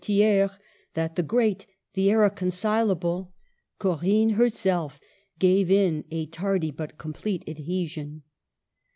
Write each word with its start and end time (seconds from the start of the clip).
Thiers, 0.03 0.49
that 0.95 1.15
the 1.15 1.21
great, 1.21 1.67
the 1.93 2.09
irreconcilable" 2.09 3.35
Corinne" 3.77 4.29
herself, 4.31 4.99
gave 5.37 5.69
in 5.69 6.05
a 6.09 6.25
tardy 6.25 6.71
but 6.71 6.97
complete 6.97 7.43
adhesion. 7.47 8.23